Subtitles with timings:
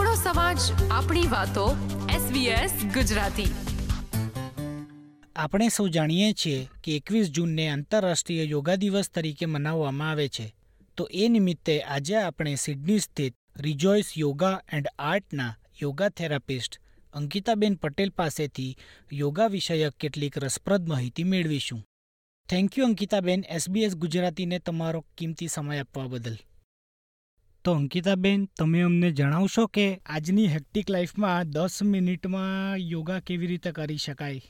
[0.00, 0.58] આપણો સમાજ,
[0.90, 1.76] આપણી વાતો
[2.08, 3.52] SBS ગુજરાતી.
[5.36, 10.54] આપણે સૌ જાણીએ છીએ કે એકવીસ જૂનને આંતરરાષ્ટ્રીય યોગા દિવસ તરીકે મનાવવામાં આવે છે.
[10.96, 16.80] તો એ નિમિત્તે આજે આપણે સિડની સ્થિત રિજોઇસ યોગા એન્ડ આર્ટના યોગા થેરાપિસ્ટ
[17.14, 18.76] અંકિતાબેન પટેલ પાસેથી
[19.12, 21.84] યોગા વિષયક કેટલીક રસપ્રદ માહિતી મેળવીશું.
[22.48, 26.36] થેન્ક યુ અંકિતાબેન એસબીએસ ગુજરાતીને તમારો કિંમતી સમય આપવા બદલ.
[27.64, 33.96] તો અંકિતાબેન, તમે અમને જણાવશો કે આજની હેક્ટિક લાઈફમાં દસ મિનિટમાં યોગા કેવી રીતે કરી
[33.96, 34.40] શકાય?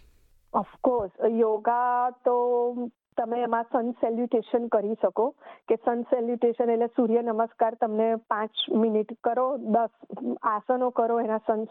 [0.53, 2.37] ઓફકોર્સ યોગા તો
[3.21, 5.27] તમે એમાં સન સેલ્યુટેશન કરી શકો
[5.69, 9.93] કે સન સેલ્યુટેશન એટલે સૂર્ય નમસ્કાર તમને પાંચ મિનિટ કરો, દસ
[10.43, 11.65] આસનો કરો એના સન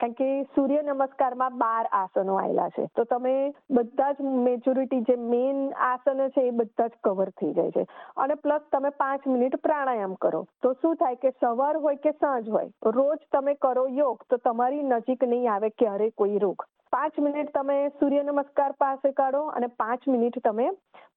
[0.00, 2.86] કારણ કે સૂર્ય નમસ્કારમાં બાર આસનો આવેલા છે.
[2.96, 3.34] તો તમે
[3.70, 7.86] બધા જ મેજોરિટી જે મેઇન આસનો છે એ બધા જ કવર થઈ જાય છે.
[8.16, 10.44] અને પ્લસ તમે પાંચ મિનિટ પ્રાણાયામ કરો.
[10.62, 14.82] તો શું થાય કે સવાર હોય કે સાંજ હોય, રોજ તમે કરો યોગ તો તમારી
[14.82, 16.64] નજીક નહીં આવે ક્યારે કોઈ રોગ.
[16.94, 20.66] પાંચ મિનિટ તમે સૂર્ય નમસ્કાર પાસે કાઢો અને પાંચ મિનિટ તમે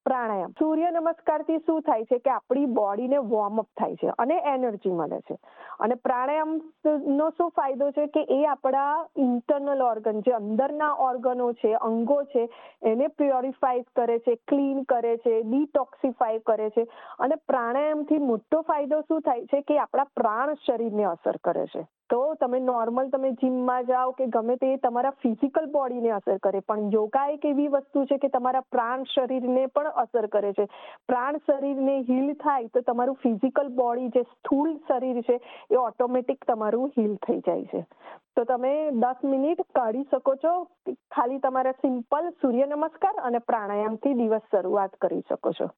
[0.04, 0.50] પ્રાણાયામ.
[0.50, 5.36] સૂર્ય નમસ્કારથી શું થાય છે કે આપણી બોડીને વોર્મઅપ થાય છે અને એનર્જી મળે છે.
[5.80, 6.54] અને પ્રાણાયામ
[7.08, 12.48] નો શું ફાયદો છે કે એ આપણા ઇન્ટરનલ ઓર્ગન જે અંદરના ઓર્ગનો છે, અંગો છે,
[12.82, 16.86] એને પ્યોરિફાઈ કરે છે ક્લીન કરે છે ડિટોક્સિફાઈ કરે છે.
[17.18, 21.86] અને પ્રાણાયામથી મોટો ફાયદો શું થાય છે કે આપણા પ્રાણ શરીરને અસર કરે છે.
[22.10, 26.60] તો તમે નોર્મલ તમે જીમમાં જાઓ કે ગમે તે તમારા ફિઝિકલ બોડીને અસર કરે.
[26.60, 30.66] પણ યોગા એક એવી વસ્તુ છે કે તમારા પ્રાણ શરીરને પણ અસર કરે છે.
[31.08, 36.94] પ્રાણ શરીરને હીલ થાય તો તમારું ફિઝિકલ બોડી જે સ્થૂળ શરીર છે એ ઓટોમેટિક તમારું
[36.96, 37.84] હીલ થઈ જાય છે.
[38.36, 40.54] તો તમે દસ મિનિટ કાઢી શકો છો.
[41.10, 45.68] ખાલી તમારા સિમ્પલ સૂર્ય નમસ્કાર અને પ્રાણાયામથી દિવસ શરૂઆત કરી શકો છો.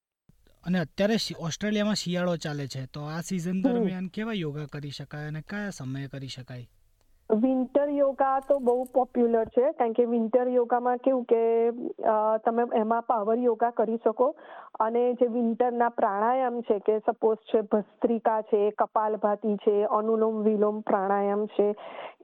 [0.64, 2.82] અને અત્યારે ઓસ્ટ્રેલિયામાં શિયાળો ચાલે છે.
[2.94, 6.68] તો આ સિઝન દરમિયાન કેવા યોગા કરી શકાય અને કયા સમયે કરી શકાય?
[7.30, 11.42] વિન્ટર યોગા તો બહુ પોપ્યુલર છે કારણ કે વિન્ટર યોગામાં કેવું કે
[12.44, 14.28] તમે એમાં પાવર યોગા કરી શકો.
[14.80, 21.46] અને જે વિન્ટરના પ્રાણાયામ છે કે સપોઝ છે ભસ્ત્રિકા છે કપાલભાતી છે અનુલોમ વિલોમ પ્રાણાયામ
[21.46, 21.68] છે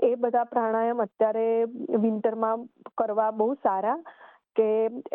[0.03, 1.49] એ બધા પ્રાણાયામ અત્યારે
[1.99, 2.69] વિન્ટરમાં
[2.99, 3.99] કરવા બહુ સારા.
[4.57, 4.69] કે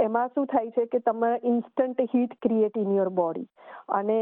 [0.06, 3.48] એમાં શું થાય છે કે તમે instant heat create in your body
[3.98, 4.18] અને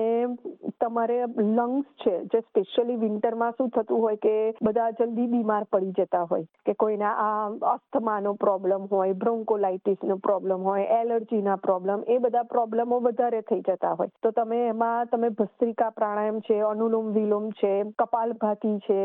[0.82, 6.24] તમારે લંગ્સ છે, જે સ્પેશિયલી વિન્ટરમાં શું થતું હોય કે બધા જલ્દી બીમાર પડી જતા
[6.30, 13.00] હોય, કે કોઈના આ અસ્થમાનો પ્રોબ્લેમ હોય બ્રોન્કોલાઇટિસનો પ્રોબ્લેમ હોય એલર્જીના પ્રોબ્લેમ એ બધા પ્રોબ્લેમો
[13.08, 14.14] વધારે થઈ જતા હોય.
[14.24, 19.00] તો તમે એમાં તમે ભસ્ત્રિકા પ્રાણાયામ છે, અનુલોમ વિલોમ છે કપાલભાતી છે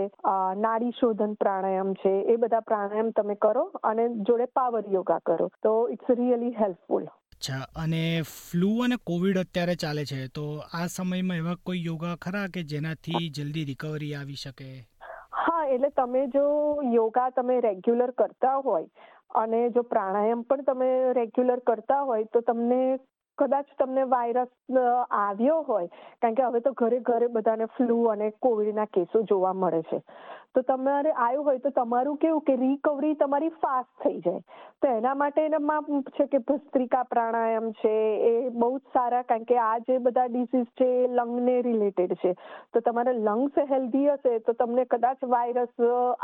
[0.65, 5.51] નાડી શોધન પ્રાણાયામ છે, એ બધા પ્રાણાયામ તમે કરો અને જોડે પાવર યોગા કરો.
[5.63, 10.87] તો ઇટ્સ ઇટ્સ રિયલી હેલ્પફુલ અચ્છા અને ફ્લૂ અને કોવિડ અત્યારે ચાલે છે તો આ
[10.89, 14.69] સમયમાં એવા કોઈ યોગા ખરા કે જેનાથી જલ્દી રિકવરી આવી શકે?
[15.39, 16.45] હા એટલે તમે જો
[16.93, 18.87] યોગા તમે રેગ્યુલર કરતા હોય
[19.35, 22.81] અને જો પ્રાણાયામ પણ તમે રેગ્યુલર કરતા હોય તો તમને
[23.39, 24.53] કદાચ તમને વાયરસ
[25.13, 25.89] આવ્યો હોય,
[26.23, 30.01] કારણ કે હવે તો ઘરે ઘરે બધાને ફ્લૂ અને કોવિડના કેસો જોવા મળે છે.
[30.55, 34.43] તો તમારે આવ્યું હોય તો તમારું કેવું કે રિકવરી તમારી ફાસ્ટ થઈ જાય.
[34.83, 37.95] તો એના માટે એનામાં છે કે ભસ્ત્રિકા પ્રાણાયામ છે,
[38.29, 42.35] એ બહુ જ સારા, કારણ કે આ જે બધા ડિસીઝ છે એ લંગને રિલેટેડ છે.
[42.73, 45.75] તો તમારે લંગ્સ હેલ્ધી હશે તો તમને કદાચ વાયરસ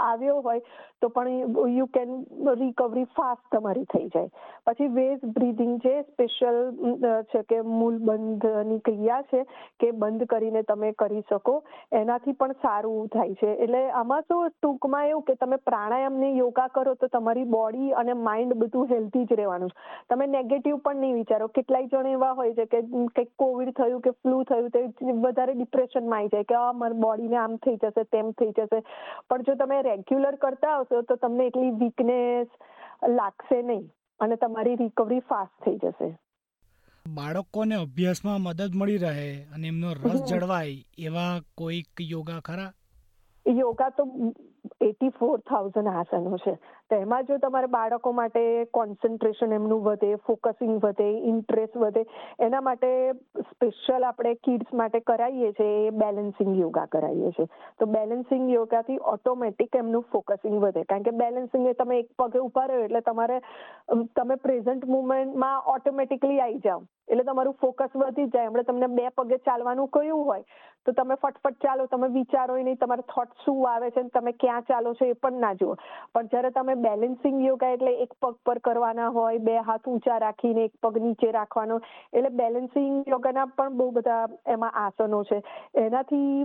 [0.04, 0.62] આવ્યો હોય
[1.02, 2.14] તો પણ યુ કેન
[2.62, 4.30] રિકવરી ફાસ્ટ તમારી થઈ જાય.
[4.66, 6.62] પછી વેઝ બ્રીધિંગ છે સ્પેશિયલ
[7.04, 9.42] છે કે મૂળ બંધની ક્રિયા છે
[9.80, 13.46] કે બંધ કરીને તમે કરી શકો, એનાથી પણ સારું થાય છે.
[13.46, 18.12] એટલે આમાં શું ટૂંકમાં એવું કે તમે પ્રાણાયામ ને યોગા કરો તો તમારી બોડી અને
[18.12, 19.70] માઇન્ડ બધું હેલ્ધી જ રહેવાનું.
[20.10, 21.46] તમે નેગેટિવ પણ નહીં વિચારો.
[21.46, 26.18] કેટલાય જણ એવા હોય છે કે કંઈક કોવિડ થયું કે ફ્લૂ થયું તે વધારે ડિપ્રેશનમાં
[26.18, 28.82] આવી જાય કે, આ, મારી બોડીને આમ થઈ જશે, તેમ થઈ જશે.
[29.30, 32.46] પણ જો તમે રેગ્યુલર કરતા હશો તો તમને એટલી વીકનેસ
[33.08, 36.18] લાગશે નહીં અને તમારી રિકવરી ફાસ્ટ થઈ જશે.
[37.14, 42.72] બાળકોને અભ્યાસમાં મદદ મળી રહે અને એમનો રસ જળવાય એવા કોઈક યોગા ખરા?
[43.48, 44.02] યોગા તો
[44.80, 46.58] એટી ફોર થાઉઝન્ડ આસનો છે.
[46.90, 48.42] તો એમાં જો તમારે બાળકો માટે
[48.78, 52.04] કોન્સન્ટ્રેશન એમનું વધે ફોકસિંગ વધે ઇન્ટરેસ્ટ વધે,
[52.46, 52.90] એના માટે
[53.50, 57.48] સ્પેશિયલ આપણે કિડ્સ માટે કરાવીએ છીએ એ બેલેન્સિંગ યોગા કરાવીએ છીએ.
[57.78, 60.84] તો બેલેન્સિંગ યોગાથી ઓટોમેટિક એમનું ફોકસિંગ વધે.
[60.92, 63.38] કારણ કે બેલેન્સિંગ એ તમે એક પગે ઊભા રહ્યો એટલે તમારે
[64.18, 66.82] તમે પ્રેઝન્ટ મુમેન્ટમાં ઓટોમેટિકલી આવી જાઓ.
[67.08, 68.50] એટલે તમારું ફોકસ વધી જાય.
[68.50, 70.44] એમણે તમને બે પગે ચાલવાનું કહ્યું હોય,
[70.86, 71.86] તો તમે ફટફટ ચાલો.
[71.94, 75.54] તમે વિચારો નહીં, તમારા થોટ શું આવે છે તમે ક્યાં ચાલો છો એ પણ ના
[75.62, 75.74] જુઓ.
[76.14, 80.64] પણ જ્યારે તમે બેલેન્સિંગ યોગા એટલે એક પગ પર કરવાના હોય, બે હાથ ઊંચા રાખીને
[80.64, 81.80] એક પગ નીચે રાખવાનો.
[82.12, 85.42] એટલે બેલેન્સિંગ યોગાના પણ બહુ બધા એમાં આસનો છે.
[85.74, 86.44] એનાથી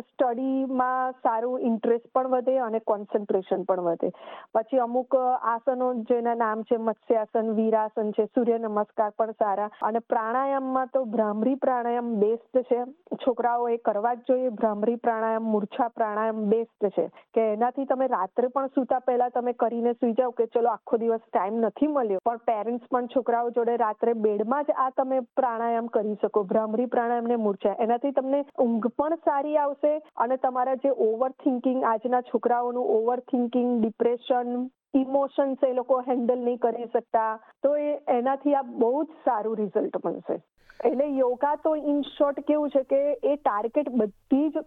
[0.00, 4.10] સ્ટડીમાં સારું ઇન્ટરેસ્ટ પણ વધે અને કોન્સન્ટ્રેશન પણ વધે.
[4.54, 9.70] પછી અમુક આસનો જેના નામ છે, મત્સ્યાસન, વીરાસન છે, સૂર્ય નમસ્કાર પણ સારા.
[9.82, 12.84] અને પ્રાણાયામમાં તો ભ્રામરી પ્રાણાયામ બેસ્ટ છે.
[13.14, 14.48] છોકરાઓ એ કરવા જ જોઈએ.
[14.48, 17.06] ભ્રામરી પ્રાણાયામ, મૂર્છા પ્રાણાયામ બેસ્ટ છે.
[17.34, 21.24] કે એનાથી તમે રાત્રે પણ સૂતા પહેલા તમે કરીને સુઈ જાવ કે ચલો આખો દિવસ
[21.26, 22.22] ટાઈમ નથી મળ્યો.
[22.24, 26.44] પણ પેરેન્ટ્સ પણ છોકરાઓ જોડે રાત્રે બેડમાં જ આ તમે પ્રાણાયામ કરી શકો.
[26.44, 32.24] ભ્રામરી પ્રાણાયામ મૂર્છા એનાથી તમને ઊંઘ પણ સારી આવશે અને તમારા જે ઓવર થિંકિંગ આજના
[32.32, 34.52] છોકરાઓનું ઓવર થિંકિંગ ડિપ્રેશન
[34.94, 37.30] ઇમોશન્સ એ લોકો હેન્ડલ નહીં કરી શકતા.
[37.62, 40.38] તો એ એનાથી આ બહુ જ સારું રિઝલ્ટ મળશે.
[40.80, 44.62] એટલે યોગા તો ઇન શોર્ટ કેવું છે કે એ ટાર્ગેટ બધી જ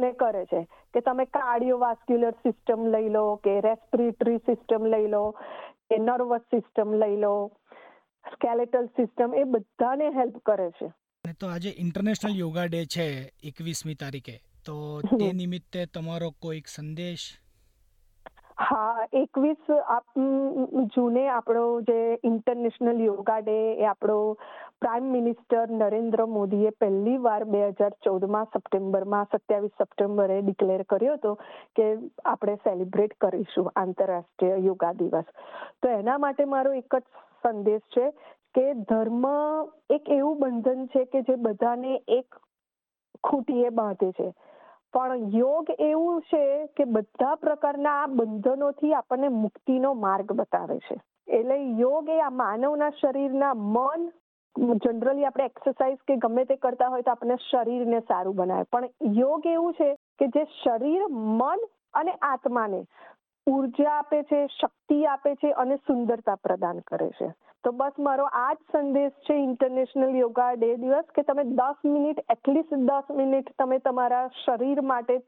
[0.00, 0.66] સિસ્ટમને કરે છે.
[0.94, 5.24] કે તમે કાર્ડિયોવાસ્ક્યુલર સિસ્ટમ લઈ લો કે રેસ્પિરેટરી સિસ્ટમ લઈ લો
[5.90, 7.34] કે નર્વસ સિસ્ટમ લઈ લો
[8.24, 10.92] સ્કેલેટલ સિસ્ટમ એ બધાને હેલ્પ કરે છે.
[11.40, 13.06] તો આજે ઇન્ટરનેશનલ યોગા ડે છે
[13.44, 14.40] એકવીસમી તારીખે.
[14.64, 17.28] તો તે નિમિત્તે તમારો કોઈક સંદેશ?
[18.60, 19.70] હા એકવીસ
[20.96, 24.18] જૂને આપણો જે ઇન્ટરનેશનલ યોગા ડે એ આપણો
[24.82, 31.32] પ્રાઇમ મિનિસ્ટર નરેન્દ્ર મોદીએ પહેલી વાર બે હજાર ચૌદમાં સપ્ટેમ્બરમાં, સત્યાવીસ સપ્ટેમ્બરે ડિક્લેર કર્યો હતો
[31.76, 31.88] કે
[32.24, 35.26] આપણે સેલિબ્રેટ કરીશું આંતરરાષ્ટ્રીય યોગા દિવસ.
[35.82, 37.02] તો એના માટે મારો એક જ
[37.42, 38.06] સંદેશ છે
[38.54, 39.26] કે ધર્મ
[39.90, 42.40] એક એવું બંધન છે કે જે બધાને એક
[43.24, 44.30] ખૂટીએ બાંધે છે.
[44.94, 46.42] પણ યોગ એવું છે
[46.76, 50.96] કે બધા પ્રકારના આ બંધનોથી આપણને મુક્તિનો માર્ગ બતાવે છે.
[51.28, 54.08] એટલે યોગ એ આ માનવના શરીરના મન
[54.60, 58.66] જનરલી આપણે એક્સરસાઇઝ કે ગમે તે કરતા હોય તો આપણે શરીરને સારું બનાવે.
[58.72, 61.60] પણ યોગ એવું છે કે જે શરીર, મન
[61.94, 62.80] અને આત્માને
[63.46, 67.30] ઊર્જા આપે છે, શક્તિ આપે છે અને સુંદરતા પ્રદાન કરે છે.
[67.64, 72.22] તો બસ મારો આ જ સંદેશ છે ઇન્ટરનેશનલ યોગા ડે દિવસ કે તમે દસ મિનિટ
[72.34, 75.18] એટલીસ્ટ દસ મિનિટ તમે તમારા શરીર માટે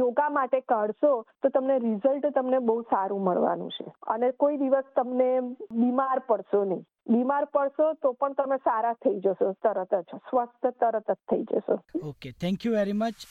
[0.00, 1.12] યોગા માટે કાઢશો
[1.42, 3.86] તો તમને રિઝલ્ટ તમને બહુ સારું મળવાનું છે.
[4.06, 5.30] અને કોઈ દિવસ તમને
[5.72, 6.84] બીમાર પડશો નહીં.
[7.10, 10.20] બીમાર પડશો તો પણ તમે સારા થઈ જશો તરત જ.
[10.30, 11.80] સ્વસ્થ તરત જ થઈ જશો.
[12.12, 13.26] Okay thank you very much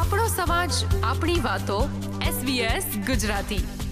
[0.00, 1.78] આપણો સમાજ આપણી વાતો
[2.30, 3.89] એસબીએસ ગુજરાતી.